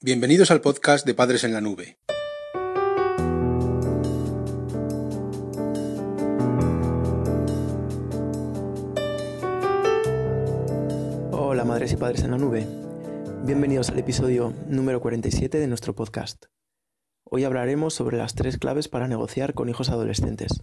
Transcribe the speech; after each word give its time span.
Bienvenidos 0.00 0.52
al 0.52 0.60
podcast 0.60 1.04
de 1.04 1.12
Padres 1.12 1.42
en 1.42 1.52
la 1.52 1.60
Nube. 1.60 1.98
Hola 11.32 11.64
madres 11.66 11.90
y 11.90 11.96
padres 11.96 12.22
en 12.22 12.30
la 12.30 12.38
nube. 12.38 12.64
Bienvenidos 13.44 13.90
al 13.90 13.98
episodio 13.98 14.54
número 14.68 15.00
47 15.00 15.58
de 15.58 15.66
nuestro 15.66 15.96
podcast. 15.96 16.44
Hoy 17.24 17.42
hablaremos 17.42 17.92
sobre 17.92 18.18
las 18.18 18.36
tres 18.36 18.56
claves 18.56 18.86
para 18.86 19.08
negociar 19.08 19.52
con 19.54 19.68
hijos 19.68 19.88
adolescentes. 19.90 20.62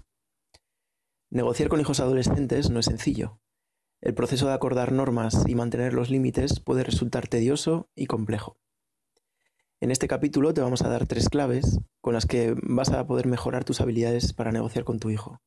Negociar 1.30 1.68
con 1.68 1.82
hijos 1.82 2.00
adolescentes 2.00 2.70
no 2.70 2.80
es 2.80 2.86
sencillo. 2.86 3.42
El 4.00 4.14
proceso 4.14 4.48
de 4.48 4.54
acordar 4.54 4.94
normas 4.94 5.44
y 5.46 5.56
mantener 5.56 5.94
los 5.94 6.10
límites 6.10 6.62
puede 6.62 6.86
resultar 6.86 7.28
tedioso 7.28 7.90
y 7.96 8.06
complejo. 8.06 8.62
En 9.82 9.92
este 9.92 10.08
capítulo 10.08 10.54
te 10.54 10.62
vamos 10.62 10.84
a 10.84 10.90
dar 10.90 11.06
tres 11.06 11.28
claves 11.28 11.80
con 12.00 12.14
las 12.14 12.26
que 12.26 12.56
vas 12.64 12.92
a 12.92 13.06
poder 13.06 13.28
mejorar 13.28 13.66
tus 13.66 13.82
habilidades 13.82 14.32
para 14.32 14.54
negociar 14.54 14.86
con 14.86 15.00
tu 15.00 15.10
hijo. 15.10 15.42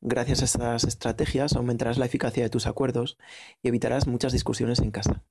Gracias 0.00 0.40
a 0.40 0.44
estas 0.46 0.84
estrategias 0.84 1.54
aumentarás 1.54 1.98
la 1.98 2.06
eficacia 2.06 2.42
de 2.42 2.48
tus 2.48 2.66
acuerdos 2.66 3.18
y 3.62 3.68
evitarás 3.68 4.06
muchas 4.06 4.32
discusiones 4.32 4.78
en 4.78 4.90
casa. 4.90 5.24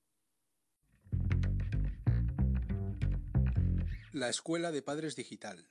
La 4.11 4.29
Escuela 4.29 4.71
de 4.71 4.83
Padres 4.83 5.15
Digital. 5.15 5.67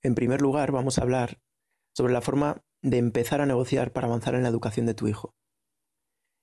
En 0.00 0.14
primer 0.14 0.42
lugar, 0.42 0.70
vamos 0.70 0.98
a 0.98 1.02
hablar 1.02 1.40
sobre 1.92 2.12
la 2.12 2.20
forma 2.20 2.62
de 2.82 2.98
empezar 2.98 3.40
a 3.40 3.46
negociar 3.46 3.92
para 3.92 4.06
avanzar 4.06 4.36
en 4.36 4.44
la 4.44 4.48
educación 4.48 4.86
de 4.86 4.94
tu 4.94 5.08
hijo. 5.08 5.34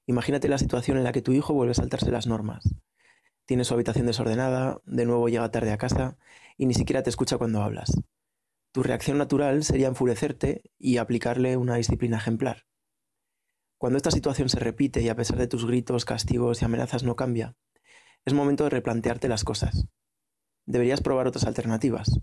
Imagínate 0.09 0.47
la 0.47 0.57
situación 0.57 0.97
en 0.97 1.03
la 1.03 1.11
que 1.11 1.21
tu 1.21 1.33
hijo 1.33 1.53
vuelve 1.53 1.73
a 1.73 1.75
saltarse 1.75 2.09
las 2.09 2.25
normas. 2.25 2.73
Tiene 3.45 3.63
su 3.63 3.75
habitación 3.75 4.07
desordenada, 4.07 4.81
de 4.85 5.05
nuevo 5.05 5.29
llega 5.29 5.51
tarde 5.51 5.71
a 5.71 5.77
casa 5.77 6.17
y 6.57 6.65
ni 6.65 6.73
siquiera 6.73 7.03
te 7.03 7.11
escucha 7.11 7.37
cuando 7.37 7.61
hablas. 7.61 7.91
Tu 8.71 8.81
reacción 8.81 9.19
natural 9.19 9.63
sería 9.63 9.87
enfurecerte 9.87 10.63
y 10.79 10.97
aplicarle 10.97 11.57
una 11.57 11.75
disciplina 11.75 12.17
ejemplar. 12.17 12.65
Cuando 13.77 13.97
esta 13.97 14.09
situación 14.09 14.49
se 14.49 14.57
repite 14.57 14.99
y 15.03 15.09
a 15.09 15.15
pesar 15.15 15.37
de 15.37 15.45
tus 15.45 15.67
gritos, 15.67 16.05
castigos 16.05 16.63
y 16.63 16.65
amenazas 16.65 17.03
no 17.03 17.15
cambia, 17.15 17.55
es 18.25 18.33
momento 18.33 18.63
de 18.63 18.71
replantearte 18.71 19.27
las 19.27 19.43
cosas. 19.43 19.85
Deberías 20.65 21.01
probar 21.01 21.27
otras 21.27 21.45
alternativas. 21.45 22.19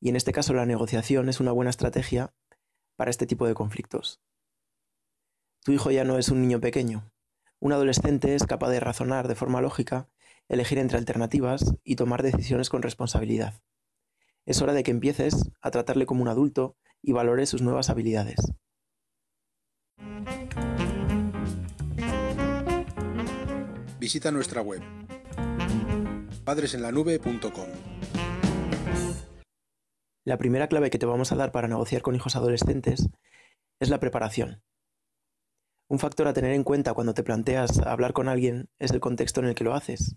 Y 0.00 0.08
en 0.08 0.16
este 0.16 0.32
caso 0.32 0.54
la 0.54 0.64
negociación 0.64 1.28
es 1.28 1.40
una 1.40 1.52
buena 1.52 1.68
estrategia 1.68 2.32
para 2.96 3.10
este 3.10 3.26
tipo 3.26 3.46
de 3.46 3.52
conflictos. 3.52 4.22
Tu 5.62 5.72
hijo 5.72 5.90
ya 5.90 6.04
no 6.04 6.16
es 6.16 6.30
un 6.30 6.40
niño 6.40 6.58
pequeño, 6.60 7.12
un 7.60 7.72
adolescente 7.72 8.34
es 8.34 8.44
capaz 8.44 8.70
de 8.70 8.80
razonar 8.80 9.28
de 9.28 9.34
forma 9.34 9.60
lógica, 9.60 10.08
elegir 10.48 10.78
entre 10.78 10.98
alternativas 10.98 11.74
y 11.84 11.96
tomar 11.96 12.22
decisiones 12.22 12.70
con 12.70 12.82
responsabilidad. 12.82 13.60
Es 14.46 14.62
hora 14.62 14.72
de 14.72 14.82
que 14.82 14.90
empieces 14.90 15.50
a 15.60 15.70
tratarle 15.70 16.06
como 16.06 16.22
un 16.22 16.28
adulto 16.28 16.76
y 17.02 17.12
valores 17.12 17.48
sus 17.48 17.62
nuevas 17.62 17.90
habilidades. 17.90 18.38
Visita 23.98 24.30
nuestra 24.30 24.62
web 24.62 24.82
padresenlanube.com. 26.44 27.68
La 30.24 30.38
primera 30.38 30.68
clave 30.68 30.88
que 30.88 30.98
te 30.98 31.04
vamos 31.04 31.30
a 31.30 31.36
dar 31.36 31.52
para 31.52 31.68
negociar 31.68 32.00
con 32.00 32.14
hijos 32.14 32.36
adolescentes 32.36 33.10
es 33.80 33.90
la 33.90 34.00
preparación. 34.00 34.62
Un 35.90 35.98
factor 35.98 36.28
a 36.28 36.34
tener 36.34 36.52
en 36.52 36.64
cuenta 36.64 36.92
cuando 36.92 37.14
te 37.14 37.22
planteas 37.22 37.78
hablar 37.78 38.12
con 38.12 38.28
alguien 38.28 38.68
es 38.78 38.90
el 38.90 39.00
contexto 39.00 39.40
en 39.40 39.46
el 39.46 39.54
que 39.54 39.64
lo 39.64 39.72
haces. 39.72 40.16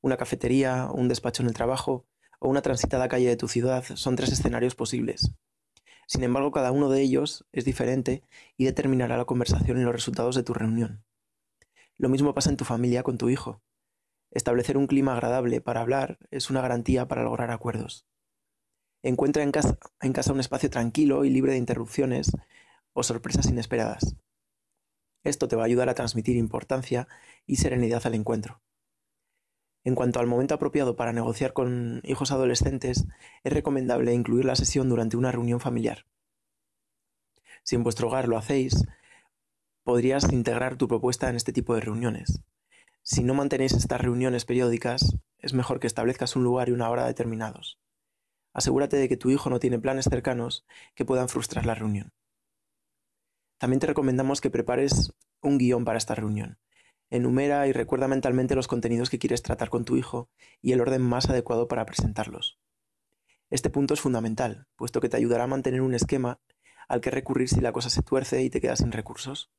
Una 0.00 0.16
cafetería, 0.16 0.88
un 0.90 1.08
despacho 1.08 1.42
en 1.42 1.48
el 1.48 1.54
trabajo 1.54 2.06
o 2.40 2.48
una 2.48 2.62
transitada 2.62 3.06
calle 3.06 3.28
de 3.28 3.36
tu 3.36 3.46
ciudad 3.46 3.84
son 3.96 4.16
tres 4.16 4.32
escenarios 4.32 4.74
posibles. 4.74 5.34
Sin 6.06 6.24
embargo, 6.24 6.52
cada 6.52 6.72
uno 6.72 6.88
de 6.88 7.02
ellos 7.02 7.44
es 7.52 7.66
diferente 7.66 8.22
y 8.56 8.64
determinará 8.64 9.18
la 9.18 9.26
conversación 9.26 9.78
y 9.78 9.82
los 9.82 9.92
resultados 9.92 10.36
de 10.36 10.42
tu 10.42 10.54
reunión. 10.54 11.04
Lo 11.98 12.08
mismo 12.08 12.32
pasa 12.32 12.48
en 12.48 12.56
tu 12.56 12.64
familia 12.64 13.02
con 13.02 13.18
tu 13.18 13.28
hijo. 13.28 13.60
Establecer 14.30 14.78
un 14.78 14.86
clima 14.86 15.12
agradable 15.12 15.60
para 15.60 15.82
hablar 15.82 16.18
es 16.30 16.48
una 16.48 16.62
garantía 16.62 17.08
para 17.08 17.24
lograr 17.24 17.50
acuerdos. 17.50 18.06
Encuentra 19.02 19.42
en 19.42 19.52
casa, 19.52 19.76
en 20.00 20.14
casa 20.14 20.32
un 20.32 20.40
espacio 20.40 20.70
tranquilo 20.70 21.26
y 21.26 21.30
libre 21.30 21.52
de 21.52 21.58
interrupciones 21.58 22.32
o 22.94 23.02
sorpresas 23.02 23.46
inesperadas. 23.46 24.16
Esto 25.24 25.48
te 25.48 25.56
va 25.56 25.62
a 25.62 25.66
ayudar 25.66 25.88
a 25.88 25.94
transmitir 25.94 26.36
importancia 26.36 27.08
y 27.46 27.56
serenidad 27.56 28.06
al 28.06 28.14
encuentro. 28.14 28.60
En 29.82 29.94
cuanto 29.94 30.20
al 30.20 30.26
momento 30.26 30.54
apropiado 30.54 30.96
para 30.96 31.12
negociar 31.12 31.52
con 31.52 32.00
hijos 32.04 32.30
adolescentes, 32.30 33.06
es 33.42 33.52
recomendable 33.52 34.14
incluir 34.14 34.44
la 34.44 34.56
sesión 34.56 34.88
durante 34.88 35.16
una 35.16 35.32
reunión 35.32 35.60
familiar. 35.60 36.06
Si 37.62 37.74
en 37.76 37.82
vuestro 37.82 38.08
hogar 38.08 38.28
lo 38.28 38.38
hacéis, 38.38 38.86
podrías 39.82 40.30
integrar 40.32 40.76
tu 40.76 40.88
propuesta 40.88 41.28
en 41.28 41.36
este 41.36 41.52
tipo 41.52 41.74
de 41.74 41.80
reuniones. 41.80 42.42
Si 43.02 43.22
no 43.22 43.34
mantenéis 43.34 43.72
estas 43.72 44.00
reuniones 44.00 44.46
periódicas, 44.46 45.16
es 45.38 45.52
mejor 45.52 45.80
que 45.80 45.86
establezcas 45.86 46.36
un 46.36 46.44
lugar 46.44 46.70
y 46.70 46.72
una 46.72 46.88
hora 46.88 47.06
determinados. 47.06 47.78
Asegúrate 48.54 48.96
de 48.96 49.08
que 49.08 49.18
tu 49.18 49.30
hijo 49.30 49.50
no 49.50 49.60
tiene 49.60 49.78
planes 49.78 50.06
cercanos 50.06 50.64
que 50.94 51.04
puedan 51.04 51.28
frustrar 51.28 51.66
la 51.66 51.74
reunión. 51.74 52.12
También 53.58 53.80
te 53.80 53.86
recomendamos 53.86 54.40
que 54.40 54.50
prepares 54.50 55.12
un 55.40 55.58
guion 55.58 55.84
para 55.84 55.98
esta 55.98 56.14
reunión. 56.14 56.58
Enumera 57.10 57.66
y 57.68 57.72
recuerda 57.72 58.08
mentalmente 58.08 58.54
los 58.54 58.66
contenidos 58.66 59.10
que 59.10 59.18
quieres 59.18 59.42
tratar 59.42 59.70
con 59.70 59.84
tu 59.84 59.96
hijo 59.96 60.28
y 60.60 60.72
el 60.72 60.80
orden 60.80 61.02
más 61.02 61.28
adecuado 61.28 61.68
para 61.68 61.86
presentarlos. 61.86 62.58
Este 63.50 63.70
punto 63.70 63.94
es 63.94 64.00
fundamental, 64.00 64.66
puesto 64.74 65.00
que 65.00 65.08
te 65.08 65.16
ayudará 65.16 65.44
a 65.44 65.48
mantener 65.48 65.80
un 65.80 65.94
esquema 65.94 66.40
al 66.88 67.00
que 67.00 67.10
recurrir 67.10 67.48
si 67.48 67.60
la 67.60 67.72
cosa 67.72 67.90
se 67.90 68.02
tuerce 68.02 68.42
y 68.42 68.50
te 68.50 68.60
quedas 68.60 68.80
sin 68.80 68.90
recursos. 68.92 69.50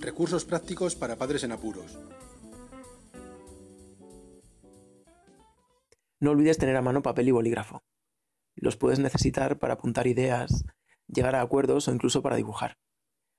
Recursos 0.00 0.44
prácticos 0.44 0.96
para 0.96 1.16
padres 1.16 1.44
en 1.44 1.52
apuros. 1.52 1.98
No 6.28 6.32
olvides 6.32 6.58
tener 6.58 6.76
a 6.76 6.82
mano 6.82 7.00
papel 7.00 7.28
y 7.28 7.30
bolígrafo. 7.30 7.82
Los 8.54 8.76
puedes 8.76 8.98
necesitar 8.98 9.58
para 9.58 9.72
apuntar 9.72 10.06
ideas, 10.06 10.66
llegar 11.06 11.34
a 11.34 11.40
acuerdos 11.40 11.88
o 11.88 11.94
incluso 11.94 12.20
para 12.20 12.36
dibujar. 12.36 12.76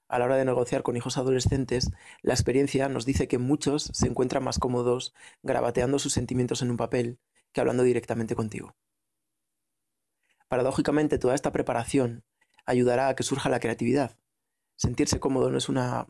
A 0.07 0.17
la 0.17 0.25
hora 0.25 0.38
de 0.38 0.45
negociar 0.45 0.81
con 0.81 0.97
hijos 0.97 1.19
adolescentes, 1.19 1.91
la 2.23 2.33
experiencia 2.33 2.89
nos 2.89 3.05
dice 3.05 3.27
que 3.27 3.38
muchos 3.38 3.91
se 3.94 4.07
encuentran 4.07 4.44
más 4.44 4.57
cómodos 4.57 5.13
grabateando 5.44 6.00
sus 6.00 6.13
sentimientos 6.13 6.63
en 6.63 6.72
un 6.72 6.77
papel 6.77 7.19
que 7.51 7.61
hablando 7.61 7.83
directamente 7.83 8.33
contigo. 8.33 8.75
Paradójicamente, 10.47 11.19
toda 11.19 11.35
esta 11.35 11.51
preparación 11.51 12.23
ayudará 12.66 13.09
a 13.09 13.16
que 13.16 13.21
surja 13.21 13.50
la 13.50 13.59
creatividad. 13.59 14.17
Sentirse 14.77 15.19
cómodo 15.19 15.51
no 15.51 15.59
es 15.59 15.69
una 15.69 16.07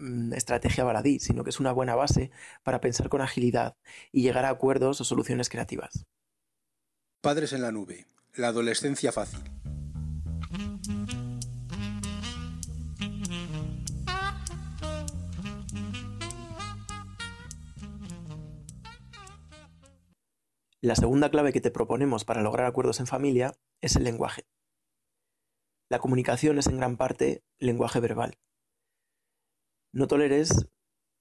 Mm, 0.00 0.32
estrategia 0.32 0.82
baladí, 0.82 1.20
sino 1.20 1.44
que 1.44 1.50
es 1.50 1.60
una 1.60 1.72
buena 1.72 1.94
base 1.94 2.30
para 2.62 2.80
pensar 2.80 3.10
con 3.10 3.20
agilidad 3.20 3.76
y 4.10 4.22
llegar 4.22 4.46
a 4.46 4.48
acuerdos 4.48 4.98
o 5.02 5.04
soluciones 5.04 5.50
creativas. 5.50 6.06
Padres 7.20 7.52
en 7.52 7.60
la 7.60 7.70
nube. 7.70 8.06
La 8.34 8.48
adolescencia 8.48 9.12
fácil. 9.12 9.40
La 20.80 20.96
segunda 20.96 21.30
clave 21.30 21.52
que 21.52 21.60
te 21.60 21.70
proponemos 21.70 22.24
para 22.24 22.40
lograr 22.40 22.66
acuerdos 22.66 23.00
en 23.00 23.06
familia 23.06 23.52
es 23.82 23.96
el 23.96 24.04
lenguaje. 24.04 24.46
La 25.90 25.98
comunicación 25.98 26.58
es 26.58 26.68
en 26.68 26.78
gran 26.78 26.96
parte 26.96 27.44
lenguaje 27.58 28.00
verbal. 28.00 28.38
No 29.92 30.06
toleres 30.06 30.68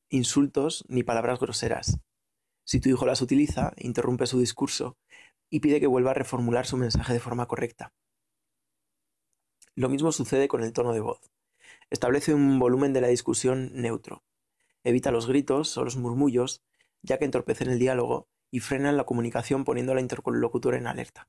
insultos 0.09 0.85
ni 0.87 1.01
palabras 1.01 1.39
groseras. 1.39 1.99
Si 2.63 2.79
tu 2.79 2.89
hijo 2.89 3.07
las 3.07 3.21
utiliza, 3.23 3.73
interrumpe 3.77 4.27
su 4.27 4.39
discurso 4.39 4.95
y 5.49 5.59
pide 5.59 5.79
que 5.79 5.87
vuelva 5.87 6.11
a 6.11 6.13
reformular 6.13 6.67
su 6.67 6.77
mensaje 6.77 7.13
de 7.13 7.19
forma 7.19 7.47
correcta. 7.47 7.93
Lo 9.73 9.89
mismo 9.89 10.11
sucede 10.11 10.47
con 10.47 10.61
el 10.61 10.71
tono 10.71 10.93
de 10.93 10.99
voz. 10.99 11.31
Establece 11.89 12.35
un 12.35 12.59
volumen 12.59 12.93
de 12.93 13.01
la 13.01 13.07
discusión 13.07 13.71
neutro. 13.73 14.23
Evita 14.83 15.09
los 15.09 15.25
gritos 15.25 15.75
o 15.77 15.83
los 15.83 15.97
murmullos, 15.97 16.61
ya 17.01 17.17
que 17.17 17.25
entorpecen 17.25 17.71
el 17.71 17.79
diálogo 17.79 18.27
y 18.51 18.59
frenan 18.59 18.97
la 18.97 19.05
comunicación 19.05 19.63
poniendo 19.63 19.93
a 19.93 19.95
la 19.95 20.01
interlocutora 20.01 20.77
en 20.77 20.85
alerta. 20.85 21.27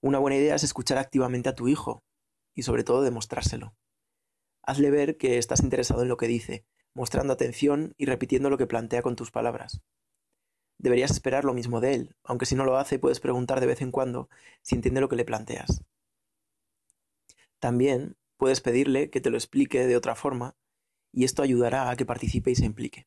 Una 0.00 0.20
buena 0.20 0.36
idea 0.36 0.54
es 0.54 0.62
escuchar 0.62 0.98
activamente 0.98 1.48
a 1.48 1.56
tu 1.56 1.66
hijo 1.66 2.04
y 2.54 2.62
sobre 2.62 2.84
todo 2.84 3.02
demostrárselo. 3.02 3.74
Hazle 4.66 4.90
ver 4.90 5.16
que 5.16 5.38
estás 5.38 5.60
interesado 5.60 6.02
en 6.02 6.08
lo 6.08 6.16
que 6.16 6.26
dice, 6.26 6.66
mostrando 6.92 7.32
atención 7.32 7.94
y 7.96 8.06
repitiendo 8.06 8.50
lo 8.50 8.58
que 8.58 8.66
plantea 8.66 9.00
con 9.00 9.16
tus 9.16 9.30
palabras. 9.30 9.80
Deberías 10.78 11.12
esperar 11.12 11.44
lo 11.44 11.54
mismo 11.54 11.80
de 11.80 11.94
él, 11.94 12.16
aunque 12.24 12.46
si 12.46 12.54
no 12.54 12.64
lo 12.64 12.76
hace 12.76 12.98
puedes 12.98 13.20
preguntar 13.20 13.60
de 13.60 13.66
vez 13.66 13.80
en 13.80 13.92
cuando 13.92 14.28
si 14.62 14.74
entiende 14.74 15.00
lo 15.00 15.08
que 15.08 15.16
le 15.16 15.24
planteas. 15.24 15.82
También 17.58 18.16
puedes 18.36 18.60
pedirle 18.60 19.08
que 19.08 19.20
te 19.20 19.30
lo 19.30 19.36
explique 19.36 19.86
de 19.86 19.96
otra 19.96 20.14
forma 20.14 20.56
y 21.12 21.24
esto 21.24 21.42
ayudará 21.42 21.88
a 21.88 21.96
que 21.96 22.04
participe 22.04 22.50
y 22.50 22.56
se 22.56 22.66
implique. 22.66 23.06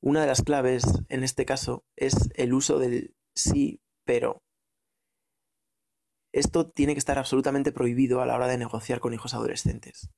Una 0.00 0.22
de 0.22 0.26
las 0.26 0.42
claves 0.42 0.84
en 1.08 1.24
este 1.24 1.44
caso 1.44 1.84
es 1.96 2.30
el 2.34 2.54
uso 2.54 2.78
del 2.78 3.14
sí, 3.34 3.80
pero. 4.04 4.42
Esto 6.32 6.70
tiene 6.70 6.94
que 6.94 7.00
estar 7.00 7.18
absolutamente 7.18 7.72
prohibido 7.72 8.20
a 8.20 8.26
la 8.26 8.36
hora 8.36 8.46
de 8.46 8.58
negociar 8.58 9.00
con 9.00 9.12
hijos 9.12 9.34
adolescentes. 9.34 10.10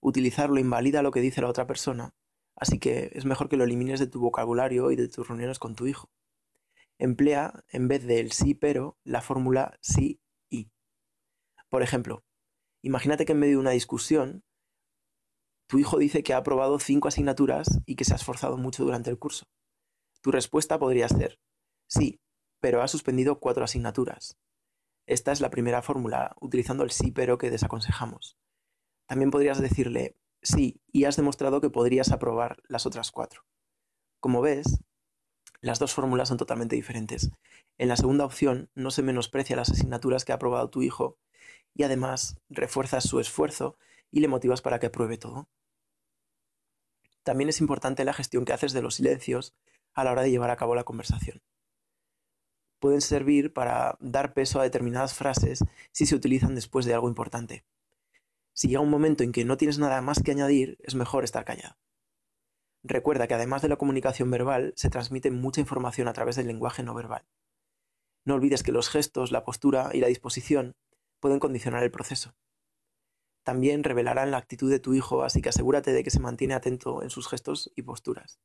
Utilizarlo 0.00 0.60
invalida 0.60 1.02
lo 1.02 1.10
que 1.10 1.20
dice 1.20 1.40
la 1.40 1.48
otra 1.48 1.66
persona, 1.66 2.14
así 2.54 2.78
que 2.78 3.10
es 3.14 3.24
mejor 3.24 3.48
que 3.48 3.56
lo 3.56 3.64
elimines 3.64 3.98
de 3.98 4.06
tu 4.06 4.20
vocabulario 4.20 4.90
y 4.92 4.96
de 4.96 5.08
tus 5.08 5.26
reuniones 5.26 5.58
con 5.58 5.74
tu 5.74 5.86
hijo. 5.86 6.10
Emplea, 6.98 7.64
en 7.68 7.88
vez 7.88 8.06
del 8.06 8.30
sí 8.30 8.54
pero, 8.54 8.98
la 9.04 9.22
fórmula 9.22 9.78
sí 9.80 10.20
y. 10.48 10.70
Por 11.68 11.82
ejemplo, 11.82 12.24
imagínate 12.82 13.24
que 13.24 13.32
en 13.32 13.40
medio 13.40 13.54
de 13.54 13.60
una 13.60 13.70
discusión 13.70 14.44
tu 15.66 15.78
hijo 15.78 15.98
dice 15.98 16.22
que 16.22 16.34
ha 16.34 16.38
aprobado 16.38 16.78
cinco 16.78 17.08
asignaturas 17.08 17.80
y 17.86 17.96
que 17.96 18.04
se 18.04 18.12
ha 18.12 18.16
esforzado 18.16 18.56
mucho 18.56 18.84
durante 18.84 19.10
el 19.10 19.18
curso. 19.18 19.46
Tu 20.20 20.30
respuesta 20.30 20.78
podría 20.78 21.08
ser, 21.08 21.40
sí, 21.88 22.20
pero 22.60 22.82
ha 22.82 22.88
suspendido 22.88 23.40
cuatro 23.40 23.64
asignaturas. 23.64 24.36
Esta 25.10 25.32
es 25.32 25.40
la 25.40 25.50
primera 25.50 25.82
fórmula, 25.82 26.36
utilizando 26.40 26.84
el 26.84 26.92
sí 26.92 27.10
pero 27.10 27.36
que 27.36 27.50
desaconsejamos. 27.50 28.38
También 29.06 29.32
podrías 29.32 29.60
decirle, 29.60 30.16
sí, 30.40 30.80
y 30.92 31.02
has 31.02 31.16
demostrado 31.16 31.60
que 31.60 31.68
podrías 31.68 32.12
aprobar 32.12 32.62
las 32.68 32.86
otras 32.86 33.10
cuatro. 33.10 33.44
Como 34.20 34.40
ves, 34.40 34.84
las 35.62 35.80
dos 35.80 35.94
fórmulas 35.94 36.28
son 36.28 36.36
totalmente 36.36 36.76
diferentes. 36.76 37.32
En 37.76 37.88
la 37.88 37.96
segunda 37.96 38.24
opción 38.24 38.70
no 38.76 38.92
se 38.92 39.02
menosprecia 39.02 39.56
las 39.56 39.70
asignaturas 39.70 40.24
que 40.24 40.30
ha 40.30 40.36
aprobado 40.36 40.70
tu 40.70 40.80
hijo 40.80 41.18
y 41.74 41.82
además 41.82 42.40
refuerzas 42.48 43.02
su 43.02 43.18
esfuerzo 43.18 43.78
y 44.12 44.20
le 44.20 44.28
motivas 44.28 44.62
para 44.62 44.78
que 44.78 44.86
apruebe 44.86 45.18
todo. 45.18 45.48
También 47.24 47.48
es 47.48 47.60
importante 47.60 48.04
la 48.04 48.12
gestión 48.12 48.44
que 48.44 48.52
haces 48.52 48.72
de 48.72 48.82
los 48.82 48.94
silencios 48.94 49.56
a 49.92 50.04
la 50.04 50.12
hora 50.12 50.22
de 50.22 50.30
llevar 50.30 50.50
a 50.50 50.56
cabo 50.56 50.76
la 50.76 50.84
conversación. 50.84 51.42
Pueden 52.80 53.00
servir 53.00 53.52
para 53.52 53.96
dar 54.00 54.34
peso 54.34 54.58
a 54.58 54.64
determinadas 54.64 55.14
frases 55.14 55.64
si 55.92 56.06
se 56.06 56.16
utilizan 56.16 56.54
después 56.56 56.86
de 56.86 56.94
algo 56.94 57.08
importante. 57.08 57.64
Si 58.52 58.68
llega 58.68 58.80
un 58.80 58.90
momento 58.90 59.22
en 59.22 59.32
que 59.32 59.44
no 59.44 59.56
tienes 59.56 59.78
nada 59.78 60.00
más 60.02 60.22
que 60.22 60.32
añadir, 60.32 60.76
es 60.80 60.96
mejor 60.96 61.22
estar 61.22 61.44
callado. 61.44 61.76
Recuerda 62.82 63.28
que 63.28 63.34
además 63.34 63.62
de 63.62 63.68
la 63.68 63.76
comunicación 63.76 64.30
verbal, 64.30 64.72
se 64.74 64.90
transmite 64.90 65.30
mucha 65.30 65.60
información 65.60 66.08
a 66.08 66.12
través 66.12 66.34
del 66.34 66.48
lenguaje 66.48 66.82
no 66.82 66.94
verbal. 66.94 67.24
No 68.24 68.34
olvides 68.34 68.62
que 68.62 68.72
los 68.72 68.88
gestos, 68.88 69.30
la 69.30 69.44
postura 69.44 69.90
y 69.92 70.00
la 70.00 70.08
disposición 70.08 70.74
pueden 71.20 71.38
condicionar 71.38 71.84
el 71.84 71.90
proceso 71.90 72.34
también 73.42 73.84
revelarán 73.84 74.30
la 74.30 74.36
actitud 74.36 74.70
de 74.70 74.78
tu 74.78 74.94
hijo, 74.94 75.22
así 75.22 75.42
que 75.42 75.48
asegúrate 75.48 75.92
de 75.92 76.04
que 76.04 76.10
se 76.10 76.20
mantiene 76.20 76.54
atento 76.54 77.02
en 77.02 77.10
sus 77.10 77.28
gestos 77.28 77.72
y 77.74 77.82
posturas. 77.82 78.40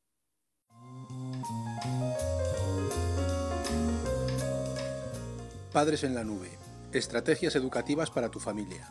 Padres 5.76 6.06
en 6.06 6.16
la 6.16 6.24
nube. 6.24 6.48
Estrategias 6.94 7.54
educativas 7.58 8.10
para 8.10 8.32
tu 8.32 8.40
familia. 8.40 8.88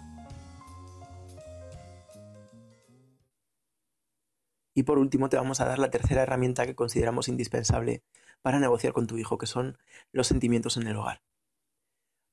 Y 4.75 4.83
por 4.83 4.99
último 4.99 5.31
te 5.31 5.39
vamos 5.39 5.63
a 5.63 5.65
dar 5.65 5.79
la 5.79 5.89
tercera 5.89 6.25
herramienta 6.25 6.67
que 6.67 6.75
consideramos 6.75 7.29
indispensable 7.29 8.03
para 8.43 8.59
negociar 8.59 8.93
con 8.93 9.07
tu 9.07 9.17
hijo, 9.17 9.39
que 9.39 9.47
son 9.47 9.79
los 10.13 10.27
sentimientos 10.27 10.77
en 10.77 10.87
el 10.87 10.97
hogar. 10.97 11.23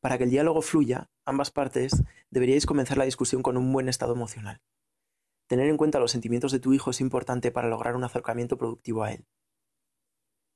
Para 0.02 0.18
que 0.18 0.26
el 0.26 0.32
diálogo 0.32 0.62
fluya, 0.62 1.10
ambas 1.24 1.50
partes 1.50 2.04
deberíais 2.30 2.66
comenzar 2.66 2.98
la 2.98 3.06
discusión 3.06 3.44
con 3.44 3.56
un 3.56 3.72
buen 3.72 3.88
estado 3.88 4.14
emocional. 4.16 4.62
Tener 5.48 5.70
en 5.70 5.78
cuenta 5.78 6.02
los 6.02 6.12
sentimientos 6.12 6.52
de 6.52 6.60
tu 6.60 6.74
hijo 6.74 6.92
es 6.92 7.00
importante 7.00 7.52
para 7.52 7.70
lograr 7.70 7.96
un 7.96 8.04
acercamiento 8.04 8.58
productivo 8.58 9.04
a 9.04 9.14
él. 9.14 9.26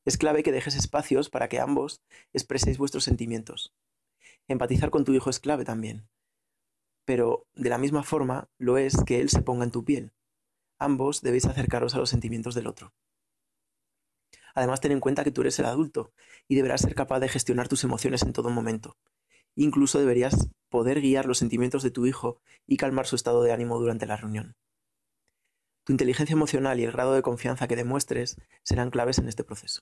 Es 0.03 0.17
clave 0.17 0.43
que 0.43 0.51
dejes 0.51 0.75
espacios 0.75 1.29
para 1.29 1.47
que 1.47 1.61
ambos 1.61 2.03
expreséis 2.33 2.77
vuestros 2.77 3.05
sentimientos. 3.05 3.73
Empatizar 4.47 4.89
con 4.89 5.05
tu 5.05 5.13
hijo 5.13 5.29
es 5.29 5.39
clave 5.39 5.65
también. 5.65 6.07
Pero 7.05 7.47
de 7.55 7.69
la 7.69 7.77
misma 7.77 8.03
forma 8.03 8.49
lo 8.57 8.77
es 8.77 8.95
que 9.05 9.21
él 9.21 9.29
se 9.29 9.41
ponga 9.41 9.63
en 9.63 9.71
tu 9.71 9.83
piel. 9.83 10.13
Ambos 10.79 11.21
debéis 11.21 11.45
acercaros 11.45 11.95
a 11.95 11.99
los 11.99 12.09
sentimientos 12.09 12.55
del 12.55 12.67
otro. 12.67 12.93
Además, 14.53 14.81
ten 14.81 14.91
en 14.91 14.99
cuenta 14.99 15.23
que 15.23 15.31
tú 15.31 15.41
eres 15.41 15.59
el 15.59 15.65
adulto 15.65 16.13
y 16.47 16.55
deberás 16.55 16.81
ser 16.81 16.95
capaz 16.95 17.19
de 17.19 17.29
gestionar 17.29 17.67
tus 17.67 17.83
emociones 17.83 18.23
en 18.23 18.33
todo 18.33 18.49
momento, 18.49 18.97
Incluso 19.55 19.99
deberías 19.99 20.49
poder 20.69 20.99
guiar 20.99 21.25
los 21.25 21.37
sentimientos 21.37 21.81
de 21.81 21.91
tu 21.91 22.05
hijo 22.05 22.41
y 22.67 22.75
calmar 22.75 23.07
su 23.07 23.15
estado 23.15 23.41
de 23.41 23.53
ánimo 23.53 23.79
durante 23.79 24.05
la 24.05 24.17
reunión. 24.17 24.57
Tu 25.85 25.93
inteligencia 25.93 26.33
emocional 26.33 26.79
y 26.79 26.83
el 26.83 26.91
grado 26.91 27.13
de 27.13 27.21
confianza 27.21 27.67
que 27.67 27.77
demuestres 27.77 28.37
serán 28.63 28.89
claves 28.89 29.17
en 29.17 29.29
este 29.29 29.45
proceso. 29.45 29.81